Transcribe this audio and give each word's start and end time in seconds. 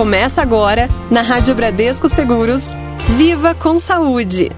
Começa 0.00 0.40
agora, 0.40 0.88
na 1.10 1.20
Rádio 1.20 1.54
Bradesco 1.54 2.08
Seguros, 2.08 2.74
Viva 3.18 3.54
com 3.54 3.78
Saúde. 3.78 4.50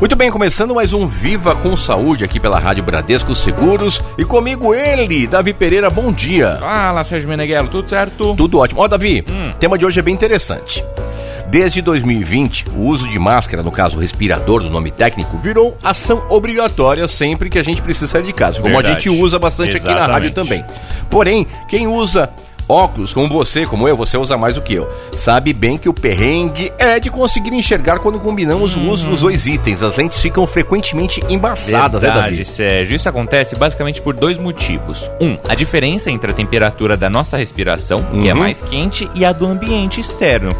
Muito 0.00 0.16
bem, 0.16 0.32
começando 0.32 0.74
mais 0.74 0.92
um 0.92 1.06
Viva 1.06 1.54
com 1.54 1.76
Saúde 1.76 2.24
aqui 2.24 2.40
pela 2.40 2.58
Rádio 2.58 2.82
Bradesco 2.82 3.36
Seguros 3.36 4.02
e 4.18 4.24
comigo 4.24 4.74
ele, 4.74 5.28
Davi 5.28 5.52
Pereira, 5.52 5.88
bom 5.88 6.10
dia. 6.10 6.56
Fala, 6.58 7.04
Sérgio 7.04 7.28
Meneghello, 7.28 7.68
tudo 7.68 7.88
certo? 7.88 8.34
Tudo 8.34 8.58
ótimo. 8.58 8.80
Ó, 8.80 8.88
Davi, 8.88 9.24
hum. 9.28 9.50
o 9.50 9.54
tema 9.54 9.78
de 9.78 9.86
hoje 9.86 10.00
é 10.00 10.02
bem 10.02 10.12
interessante. 10.12 10.84
Desde 11.46 11.80
2020, 11.80 12.66
o 12.70 12.86
uso 12.86 13.06
de 13.06 13.20
máscara, 13.20 13.62
no 13.62 13.70
caso 13.70 13.96
respirador 13.96 14.60
do 14.60 14.70
nome 14.70 14.90
técnico, 14.90 15.38
virou 15.38 15.78
ação 15.84 16.20
obrigatória 16.28 17.06
sempre 17.06 17.48
que 17.48 17.60
a 17.60 17.62
gente 17.62 17.80
precisa 17.80 18.08
sair 18.08 18.24
de 18.24 18.32
casa, 18.32 18.60
como 18.60 18.74
Verdade. 18.74 18.96
a 18.96 18.98
gente 18.98 19.08
usa 19.08 19.38
bastante 19.38 19.76
Exatamente. 19.76 20.00
aqui 20.00 20.08
na 20.08 20.12
rádio 20.12 20.32
também. 20.32 20.64
Porém, 21.08 21.46
quem 21.68 21.86
usa 21.86 22.28
óculos, 22.68 23.12
como 23.12 23.28
você, 23.28 23.66
como 23.66 23.88
eu, 23.88 23.96
você 23.96 24.16
usa 24.16 24.36
mais 24.36 24.54
do 24.54 24.62
que 24.62 24.74
eu, 24.74 24.88
sabe 25.16 25.52
bem 25.52 25.76
que 25.78 25.88
o 25.88 25.94
perrengue 25.94 26.72
é 26.78 26.98
de 26.98 27.10
conseguir 27.10 27.52
enxergar 27.52 27.98
quando 27.98 28.18
combinamos 28.20 28.76
uhum. 28.76 28.88
o 28.88 28.90
uso 28.90 29.06
dos 29.06 29.20
dois 29.20 29.46
itens. 29.46 29.82
As 29.82 29.96
lentes 29.96 30.20
ficam 30.20 30.46
frequentemente 30.46 31.22
embaçadas, 31.28 32.02
Verdade, 32.02 32.30
né, 32.30 32.30
Davi? 32.30 32.44
Sérgio. 32.44 32.96
Isso 32.96 33.08
acontece 33.08 33.56
basicamente 33.56 34.00
por 34.00 34.14
dois 34.14 34.38
motivos. 34.38 35.10
Um, 35.20 35.36
a 35.48 35.54
diferença 35.54 36.10
entre 36.10 36.30
a 36.30 36.34
temperatura 36.34 36.96
da 36.96 37.10
nossa 37.10 37.36
respiração, 37.36 38.04
uhum. 38.12 38.22
que 38.22 38.28
é 38.28 38.32
uhum. 38.32 38.40
mais 38.40 38.60
quente, 38.60 39.08
e 39.14 39.24
a 39.24 39.32
do 39.32 39.46
ambiente 39.46 40.00
externo. 40.00 40.54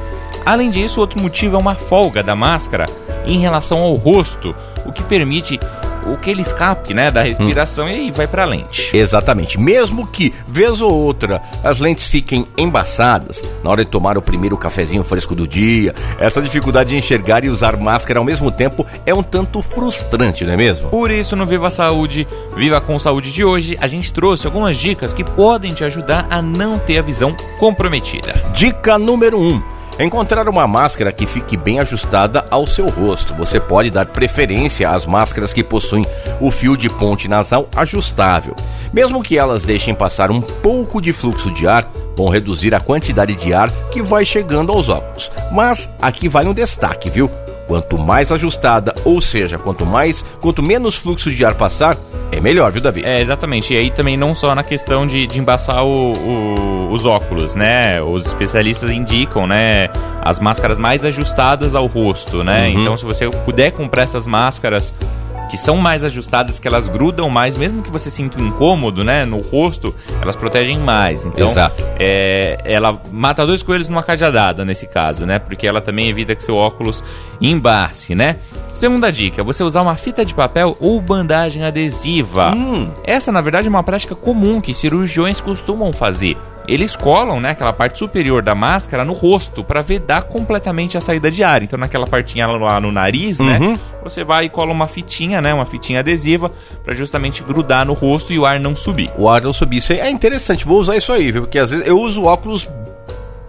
Além 0.45 0.71
disso, 0.71 1.01
outro 1.01 1.21
motivo 1.21 1.57
é 1.57 1.59
uma 1.59 1.74
folga 1.74 2.23
da 2.23 2.34
máscara 2.34 2.87
em 3.24 3.38
relação 3.38 3.79
ao 3.79 3.95
rosto, 3.95 4.55
o 4.84 4.93
que 4.93 5.02
permite 5.05 5.59
o 6.06 6.16
que 6.16 6.30
ele 6.30 6.42
escape, 6.42 6.95
né, 6.95 7.11
da 7.11 7.23
respiração 7.23 7.87
hum. 7.87 7.88
e 7.88 7.92
aí 7.92 8.10
vai 8.10 8.27
para 8.27 8.43
a 8.43 8.47
lente. 8.47 8.97
Exatamente. 8.97 9.59
Mesmo 9.59 10.06
que 10.06 10.33
vez 10.47 10.80
ou 10.80 10.93
outra 10.93 11.43
as 11.62 11.79
lentes 11.79 12.09
fiquem 12.09 12.47
embaçadas 12.56 13.43
na 13.62 13.70
hora 13.70 13.84
de 13.84 13.91
tomar 13.91 14.16
o 14.19 14.23
primeiro 14.23 14.57
cafezinho 14.57 15.05
fresco 15.05 15.34
do 15.34 15.46
dia, 15.46 15.95
essa 16.19 16.41
dificuldade 16.41 16.90
de 16.90 16.96
enxergar 16.96 17.45
e 17.45 17.49
usar 17.49 17.77
máscara 17.77 18.18
ao 18.18 18.24
mesmo 18.24 18.51
tempo 18.51 18.87
é 19.07 19.15
um 19.15 19.23
tanto 19.23 19.62
frustrante, 19.62 20.45
não 20.45 20.52
é 20.52 20.57
mesmo? 20.57 20.88
Por 20.88 21.10
isso 21.10 21.37
no 21.37 21.46
Viva 21.46 21.71
Saúde, 21.71 22.27
Viva 22.57 22.80
com 22.80 22.99
Saúde 22.99 23.32
de 23.32 23.45
hoje, 23.45 23.77
a 23.80 23.87
gente 23.87 24.12
trouxe 24.12 24.46
algumas 24.46 24.77
dicas 24.77 25.15
que 25.15 25.24
podem 25.24 25.73
te 25.73 25.84
ajudar 25.84 26.27
a 26.30 26.43
não 26.43 26.79
ter 26.79 26.99
a 26.99 27.02
visão 27.02 27.34
comprometida. 27.59 28.34
Dica 28.52 28.99
número 28.99 29.38
1. 29.38 29.43
Um 29.43 29.62
Encontrar 29.98 30.48
uma 30.48 30.66
máscara 30.66 31.12
que 31.12 31.26
fique 31.26 31.57
bem 31.57 31.79
ajustada 31.79 32.45
ao 32.51 32.66
seu 32.66 32.88
rosto. 32.88 33.35
Você 33.35 33.60
pode 33.60 33.90
dar 33.90 34.07
preferência 34.07 34.88
às 34.88 35.04
máscaras 35.04 35.52
que 35.52 35.62
possuem 35.62 36.07
o 36.40 36.51
fio 36.51 36.76
de 36.76 36.88
ponte 36.88 37.29
nasal 37.29 37.68
ajustável. 37.76 38.57
Mesmo 38.93 39.23
que 39.23 39.38
elas 39.38 39.65
deixem 39.65 39.95
passar 39.95 40.30
um 40.30 40.40
pouco 40.40 41.01
de 41.01 41.12
fluxo 41.12 41.51
de 41.51 41.68
ar, 41.68 41.90
vão 42.16 42.29
reduzir 42.29 42.74
a 42.74 42.80
quantidade 42.80 43.34
de 43.34 43.52
ar 43.52 43.71
que 43.90 44.02
vai 44.02 44.24
chegando 44.24 44.73
aos 44.73 44.88
óculos. 44.88 45.30
Mas 45.51 45.88
aqui 46.01 46.29
vai 46.29 46.46
um 46.46 46.54
destaque, 46.54 47.10
viu? 47.10 47.30
Quanto 47.66 47.99
mais 47.99 48.30
ajustada, 48.32 48.95
ou 49.05 49.21
seja, 49.21 49.59
quanto 49.59 49.87
mais, 49.87 50.24
quanto 50.41 50.63
menos 50.63 50.96
fluxo 50.96 51.30
de 51.30 51.45
ar 51.45 51.55
passar, 51.55 51.96
é 52.30 52.41
melhor, 52.41 52.73
viu, 52.73 52.82
Davi? 52.82 53.02
É, 53.05 53.21
exatamente. 53.21 53.73
E 53.73 53.77
aí 53.77 53.91
também 53.91 54.16
não 54.16 54.35
só 54.35 54.55
na 54.55 54.63
questão 54.63 55.07
de, 55.07 55.27
de 55.27 55.38
embaçar 55.38 55.85
o, 55.85 56.13
o, 56.13 56.93
os 56.93 57.07
óculos, 57.07 57.55
né? 57.55 58.02
Os 58.02 58.27
especialistas 58.27 58.90
indicam, 58.90 59.46
né? 59.46 59.88
As 60.21 60.40
máscaras 60.40 60.79
mais 60.79 61.05
ajustadas 61.05 61.74
ao 61.74 61.87
rosto, 61.87 62.43
né? 62.43 62.68
Uhum. 62.68 62.80
Então, 62.80 62.96
se 62.96 63.05
você 63.05 63.29
puder 63.29 63.71
comprar 63.73 64.03
essas 64.03 64.27
máscaras 64.27 64.93
que 65.53 65.59
são 65.59 65.77
mais 65.77 66.03
ajustadas, 66.03 66.59
que 66.59 66.67
elas 66.67 66.89
grudam 66.89 67.28
mais, 67.28 67.55
mesmo 67.55 67.83
que 67.83 67.91
você 67.91 68.09
sinta 68.09 68.41
um 68.41 68.47
incômodo, 68.47 69.05
né, 69.05 69.27
no 69.27 69.43
rosto, 69.43 69.95
elas 70.22 70.34
protegem 70.34 70.78
mais. 70.78 71.27
Então, 71.27 71.47
Exato. 71.47 71.84
É, 71.99 72.59
ela 72.65 72.99
mata 73.12 73.45
dois 73.45 73.62
coelhos 73.62 73.87
numa 73.87 74.03
cajadada 74.03 74.65
nesse 74.65 74.87
caso, 74.87 75.27
né? 75.27 75.39
Porque 75.39 75.69
ela 75.69 75.83
também 75.83 76.09
evita 76.09 76.34
que 76.34 76.43
seu 76.43 76.55
óculos 76.55 77.05
embace, 77.39 78.15
né? 78.15 78.37
Segunda 78.73 79.12
dica, 79.12 79.45
você 79.45 79.62
usar 79.62 79.83
uma 79.83 79.95
fita 79.95 80.25
de 80.25 80.34
papel 80.34 80.75
ou 80.81 80.99
bandagem 81.03 81.62
adesiva. 81.65 82.55
Hum. 82.55 82.91
Essa, 83.05 83.31
na 83.31 83.43
verdade, 83.43 83.67
é 83.67 83.71
uma 83.71 83.83
prática 83.83 84.15
comum 84.15 84.59
que 84.59 84.73
cirurgiões 84.73 85.39
costumam 85.39 85.93
fazer. 85.93 86.35
Eles 86.67 86.95
colam, 86.95 87.41
né, 87.41 87.50
aquela 87.50 87.73
parte 87.73 87.99
superior 87.99 88.43
da 88.43 88.55
máscara 88.55 89.05
no 89.05 89.12
rosto 89.12 89.65
para 89.65 89.83
vedar 89.83 90.23
completamente 90.25 90.97
a 90.97 91.00
saída 91.00 91.31
de 91.31 91.43
ar. 91.43 91.62
Então, 91.62 91.78
naquela 91.78 92.06
partinha 92.06 92.47
lá 92.47 92.81
no 92.81 92.93
nariz, 92.93 93.39
né, 93.41 93.59
uhum. 93.59 93.73
né, 93.73 93.81
você 94.03 94.23
vai 94.23 94.47
e 94.47 94.49
cola 94.49 94.73
uma 94.73 94.87
fitinha, 94.87 95.41
né, 95.41 95.53
uma 95.53 95.67
fitinha 95.67 96.00
adesiva 96.00 96.53
para 96.84 96.95
justamente 96.95 97.43
grudar 97.43 97.84
no 97.84 97.93
rosto 97.93 98.33
e 98.33 98.39
o 98.39 98.47
ar 98.47 98.61
não 98.61 98.77
subir. 98.77 99.11
O 99.17 99.28
ar 99.28 99.41
não 99.41 99.53
subir, 99.53 99.78
isso 99.78 99.93
é 99.93 100.11
interessante. 100.11 100.65
Vou 100.65 100.78
usar 100.78 100.97
isso 100.97 101.12
aí, 101.12 101.33
viu? 101.33 101.43
Porque 101.43 101.59
às 101.59 101.71
vezes 101.71 101.87
eu 101.87 101.99
uso 101.99 102.25
óculos 102.25 102.69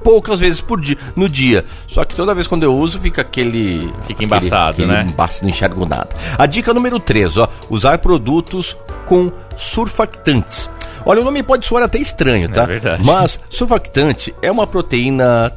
poucas 0.04 0.40
vezes 0.40 0.60
por 0.60 0.80
dia, 0.80 0.98
no 1.16 1.30
dia. 1.30 1.66
Só 1.88 2.04
que 2.04 2.16
toda 2.16 2.34
vez 2.34 2.46
quando 2.46 2.64
eu 2.64 2.76
uso, 2.76 3.00
fica 3.00 3.22
aquele. 3.22 3.92
Fica 4.06 4.24
embaçado, 4.24 4.72
aquele, 4.72 4.88
né? 4.88 5.08
Embaçado, 5.10 5.44
não 5.44 5.50
enxergo 5.50 5.86
nada. 5.86 6.10
A 6.38 6.46
dica 6.46 6.74
número 6.74 7.00
3, 7.00 7.38
ó. 7.38 7.48
Usar 7.70 7.98
produtos 8.00 8.78
com 9.06 9.32
surfactantes. 9.58 10.70
Olha, 11.06 11.22
o 11.22 11.24
nome 11.24 11.44
pode 11.44 11.66
soar 11.66 11.84
até 11.84 11.98
estranho, 11.98 12.50
tá? 12.50 12.64
É 12.64 12.68
verdade. 12.68 13.04
Mas 13.04 13.40
surfactante 13.50 14.34
é 14.42 14.52
uma 14.52 14.66
proteína 14.66 15.52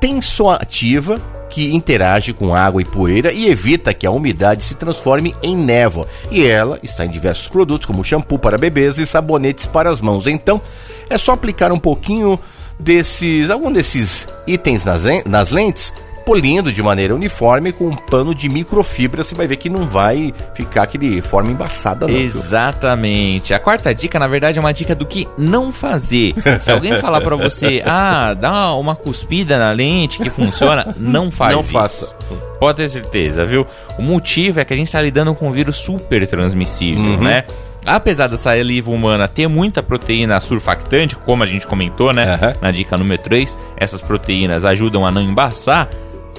tensoativa 0.00 1.20
que 1.48 1.74
interage 1.74 2.32
com 2.32 2.54
água 2.54 2.82
e 2.82 2.84
poeira 2.84 3.32
e 3.32 3.48
evita 3.48 3.94
que 3.94 4.06
a 4.06 4.10
umidade 4.10 4.62
se 4.62 4.74
transforme 4.74 5.34
em 5.42 5.56
névoa. 5.56 6.06
E 6.30 6.46
ela 6.46 6.78
está 6.82 7.04
em 7.04 7.10
diversos 7.10 7.48
produtos, 7.48 7.86
como 7.86 8.04
shampoo 8.04 8.38
para 8.38 8.58
bebês 8.58 8.98
e 8.98 9.06
sabonetes 9.06 9.66
para 9.66 9.88
as 9.88 10.00
mãos. 10.00 10.26
Então, 10.26 10.60
é 11.08 11.16
só 11.16 11.32
aplicar 11.32 11.72
um 11.72 11.78
pouquinho 11.78 12.38
desses, 12.78 13.50
algum 13.50 13.72
desses 13.72 14.28
itens 14.46 14.84
nas, 14.84 15.04
nas 15.24 15.50
lentes, 15.50 15.92
polindo 16.26 16.72
de 16.72 16.82
maneira 16.82 17.14
uniforme 17.14 17.70
com 17.70 17.86
um 17.86 17.96
pano 17.96 18.34
de 18.34 18.48
microfibra, 18.48 19.22
você 19.22 19.32
vai 19.32 19.46
ver 19.46 19.56
que 19.56 19.70
não 19.70 19.86
vai 19.86 20.34
ficar 20.54 20.82
aquele 20.82 21.22
forma 21.22 21.52
embaçada 21.52 22.08
não. 22.08 22.16
Exatamente. 22.16 23.54
A 23.54 23.60
quarta 23.60 23.94
dica, 23.94 24.18
na 24.18 24.26
verdade, 24.26 24.58
é 24.58 24.60
uma 24.60 24.74
dica 24.74 24.92
do 24.92 25.06
que 25.06 25.28
não 25.38 25.72
fazer. 25.72 26.34
Se 26.60 26.72
alguém 26.72 26.98
falar 27.00 27.20
para 27.20 27.36
você, 27.36 27.80
ah, 27.86 28.34
dá 28.34 28.74
uma 28.74 28.96
cuspida 28.96 29.56
na 29.56 29.70
lente 29.70 30.18
que 30.18 30.28
funciona, 30.28 30.92
não 30.98 31.30
faz 31.30 31.54
Não 31.54 31.60
isso. 31.60 31.70
faça. 31.70 32.16
Pode 32.58 32.78
ter 32.78 32.88
certeza, 32.88 33.44
viu? 33.44 33.64
O 33.96 34.02
motivo 34.02 34.58
é 34.58 34.64
que 34.64 34.74
a 34.74 34.76
gente 34.76 34.88
está 34.88 35.00
lidando 35.00 35.32
com 35.32 35.48
um 35.48 35.52
vírus 35.52 35.76
super 35.76 36.26
transmissível, 36.26 37.04
uhum. 37.04 37.20
né? 37.20 37.44
apesar 37.86 38.26
da 38.26 38.36
saliva 38.36 38.90
humana 38.90 39.28
ter 39.28 39.46
muita 39.46 39.80
proteína 39.80 40.40
surfactante, 40.40 41.14
como 41.14 41.44
a 41.44 41.46
gente 41.46 41.66
comentou, 41.66 42.12
né, 42.12 42.34
uhum. 42.34 42.54
na 42.60 42.70
dica 42.72 42.98
número 42.98 43.22
3, 43.22 43.56
essas 43.76 44.02
proteínas 44.02 44.64
ajudam 44.64 45.06
a 45.06 45.10
não 45.12 45.22
embaçar, 45.22 45.88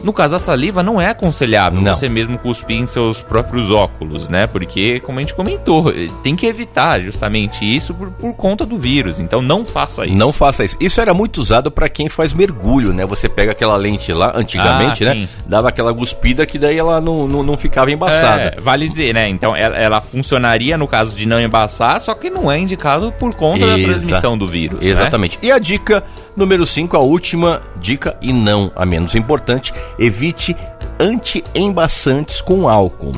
no 0.04 0.14
caso 0.14 0.34
da 0.34 0.40
saliva, 0.40 0.84
não 0.84 1.00
é 1.00 1.10
aconselhável 1.10 1.82
não. 1.82 1.96
você 1.96 2.08
mesmo 2.08 2.38
cuspir 2.38 2.78
em 2.78 2.88
seus 2.88 3.22
próprios 3.22 3.72
óculos, 3.72 4.28
né? 4.28 4.48
Porque, 4.48 5.00
como 5.02 5.20
a 5.20 5.22
gente 5.22 5.34
comentou, 5.34 5.92
tem 6.24 6.36
que 6.36 6.46
evitar 6.46 7.00
justamente 7.00 7.66
isso 7.66 7.94
por, 7.94 8.10
por 8.12 8.34
conta 8.34 8.66
do 8.66 8.78
vírus. 8.78 9.20
Então, 9.20 9.42
não 9.42 9.66
faça 9.66 10.06
isso. 10.06 10.16
Não 10.16 10.32
faça 10.32 10.64
isso. 10.64 10.78
Isso 10.80 11.02
era 11.02 11.14
muito 11.14 11.38
usado 11.38 11.72
para 11.72 11.90
quem 11.90 12.10
faz 12.10 12.34
mergulho, 12.34 12.94
né? 12.94 13.06
Você 13.06 13.28
pega 13.28 13.52
aquela 13.52 13.76
lente 13.76 14.12
lá, 14.14 14.32
antigamente, 14.36 15.04
ah, 15.04 15.14
né? 15.14 15.28
Dava 15.46 15.70
aquela 15.70 15.94
cuspida 15.94 16.46
que 16.46 16.60
daí 16.60 16.78
ela 16.78 17.02
não, 17.02 17.28
não, 17.28 17.44
não 17.44 17.58
ficava 17.58 17.92
embaçada. 17.92 18.56
É, 18.58 18.62
vale 18.62 18.88
dizer, 18.88 19.14
né? 19.14 19.28
Então, 19.28 19.56
ela, 19.56 19.78
ela, 19.78 20.02
funcionaria 20.02 20.78
no 20.78 20.88
caso 20.88 21.16
de 21.16 21.28
não 21.28 21.40
embaçar, 21.40 22.00
só 22.00 22.14
que 22.14 22.30
não 22.30 22.52
é 22.52 22.58
indicado 22.58 23.12
por 23.20 23.34
conta 23.34 23.66
Exa 23.66 23.78
da 23.78 23.84
transmissão 23.84 24.38
do 24.38 24.48
vírus. 24.48 24.80
Né? 24.80 24.90
Exatamente. 24.90 25.38
Né? 25.38 25.50
E 25.50 25.52
a 25.52 25.60
dica 25.60 26.04
número 26.38 26.68
5, 26.68 26.96
a 26.96 27.00
última 27.00 27.64
dica, 27.82 28.16
e 28.22 28.32
não 28.32 28.72
a 28.76 28.86
menos 28.86 29.16
importante, 29.16 29.74
evite 29.98 30.56
anti-embaçantes 31.00 32.40
com 32.42 32.70
álcool. 32.70 33.14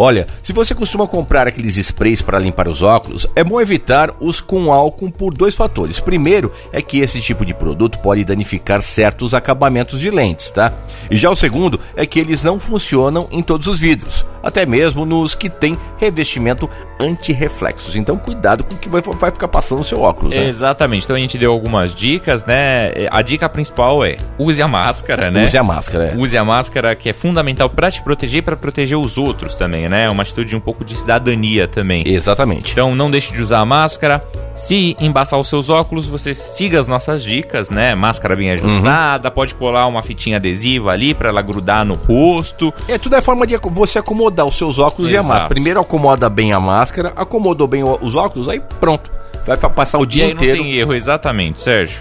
Olha, 0.00 0.28
se 0.44 0.52
você 0.52 0.76
costuma 0.76 1.08
comprar 1.08 1.48
aqueles 1.48 1.76
sprays 1.76 2.22
para 2.22 2.38
limpar 2.38 2.68
os 2.68 2.82
óculos, 2.82 3.26
é 3.34 3.42
bom 3.42 3.60
evitar 3.60 4.14
os 4.20 4.40
com 4.40 4.72
álcool 4.72 5.10
por 5.10 5.34
dois 5.34 5.56
fatores. 5.56 5.98
Primeiro 5.98 6.52
é 6.72 6.80
que 6.80 7.00
esse 7.00 7.20
tipo 7.20 7.44
de 7.44 7.52
produto 7.52 7.98
pode 7.98 8.24
danificar 8.24 8.80
certos 8.80 9.34
acabamentos 9.34 9.98
de 9.98 10.08
lentes, 10.08 10.52
tá? 10.52 10.72
E 11.10 11.16
já 11.16 11.28
o 11.28 11.34
segundo 11.34 11.80
é 11.96 12.06
que 12.06 12.20
eles 12.20 12.44
não 12.44 12.60
funcionam 12.60 13.26
em 13.32 13.42
todos 13.42 13.66
os 13.66 13.80
vidros, 13.80 14.24
até 14.40 14.64
mesmo 14.64 15.04
nos 15.04 15.34
que 15.34 15.50
têm 15.50 15.76
revestimento 15.98 16.70
anti-reflexos. 17.00 17.96
Então 17.96 18.16
cuidado 18.16 18.62
com 18.62 18.74
o 18.74 18.78
que 18.78 18.88
vai, 18.88 19.02
ficar 19.02 19.48
passando 19.48 19.78
no 19.78 19.84
seu 19.84 20.00
óculos. 20.00 20.32
Né? 20.32 20.46
Exatamente. 20.46 21.04
Então 21.04 21.16
a 21.16 21.18
gente 21.18 21.36
deu 21.36 21.50
algumas 21.50 21.92
dicas, 21.92 22.44
né? 22.44 22.92
A 23.10 23.20
dica 23.20 23.48
principal 23.48 24.04
é 24.04 24.16
use 24.38 24.62
a 24.62 24.68
máscara, 24.68 25.28
né? 25.28 25.42
Use 25.42 25.58
a 25.58 25.64
máscara, 25.64 26.04
é. 26.10 26.16
Use 26.16 26.38
a 26.38 26.44
máscara 26.44 26.94
que 26.94 27.08
é 27.08 27.12
fundamental 27.12 27.68
para 27.68 27.90
te 27.90 28.00
proteger 28.00 28.38
e 28.38 28.42
para 28.42 28.56
proteger 28.56 28.96
os 28.96 29.18
outros 29.18 29.56
também, 29.56 29.87
né? 29.88 30.08
Uma 30.08 30.22
atitude 30.22 30.50
de 30.50 30.56
um 30.56 30.60
pouco 30.60 30.84
de 30.84 30.96
cidadania 30.96 31.66
também. 31.66 32.02
Exatamente. 32.06 32.72
Então 32.72 32.94
não 32.94 33.10
deixe 33.10 33.32
de 33.32 33.42
usar 33.42 33.60
a 33.60 33.64
máscara. 33.64 34.22
Se 34.54 34.96
embaçar 35.00 35.38
os 35.38 35.48
seus 35.48 35.70
óculos, 35.70 36.08
você 36.08 36.34
siga 36.34 36.80
as 36.80 36.88
nossas 36.88 37.22
dicas, 37.22 37.70
né? 37.70 37.94
Máscara 37.94 38.34
bem 38.34 38.50
ajustada, 38.50 39.28
uhum. 39.28 39.34
pode 39.34 39.54
colar 39.54 39.86
uma 39.86 40.02
fitinha 40.02 40.36
adesiva 40.36 40.90
ali 40.90 41.14
para 41.14 41.28
ela 41.28 41.40
grudar 41.42 41.84
no 41.84 41.94
rosto. 41.94 42.72
É, 42.88 42.98
tudo 42.98 43.16
é 43.16 43.20
forma 43.20 43.46
de 43.46 43.56
você 43.56 44.00
acomodar 44.00 44.46
os 44.46 44.56
seus 44.56 44.78
óculos 44.78 45.10
Exato. 45.10 45.24
e 45.24 45.26
a 45.26 45.28
máscara. 45.28 45.48
Primeiro 45.48 45.80
acomoda 45.80 46.28
bem 46.28 46.52
a 46.52 46.58
máscara, 46.58 47.12
acomodou 47.16 47.68
bem 47.68 47.82
os 47.84 48.14
óculos, 48.16 48.48
aí 48.48 48.60
pronto. 48.80 49.10
Vai 49.46 49.56
passar 49.56 49.98
o 49.98 50.04
dia 50.04 50.24
e 50.24 50.26
aí 50.26 50.32
inteiro. 50.32 50.58
Não 50.58 50.64
tem 50.64 50.74
erro, 50.74 50.94
exatamente, 50.94 51.60
Sérgio. 51.60 52.00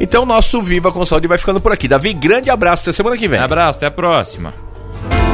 Então, 0.00 0.26
nosso 0.26 0.60
Viva 0.60 0.90
com 0.92 1.04
Saúde 1.04 1.28
vai 1.28 1.38
ficando 1.38 1.60
por 1.60 1.72
aqui. 1.72 1.88
Davi, 1.88 2.12
grande 2.12 2.50
abraço. 2.50 2.82
Até 2.84 2.92
semana 2.92 3.16
que 3.16 3.28
vem. 3.28 3.38
abraço, 3.38 3.78
até 3.78 3.86
a 3.86 3.90
próxima. 3.90 4.52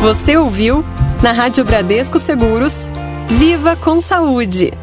Você 0.00 0.36
ouviu, 0.36 0.84
na 1.22 1.30
Rádio 1.30 1.64
Bradesco 1.64 2.18
Seguros, 2.18 2.90
Viva 3.28 3.76
com 3.76 4.00
Saúde. 4.00 4.81